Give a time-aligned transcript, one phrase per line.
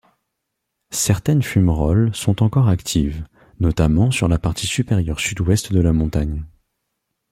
[0.95, 3.23] Certaines fumerolles sont encore actives,
[3.59, 6.43] notamment sur la partie supérieure sud-ouest de la montagne.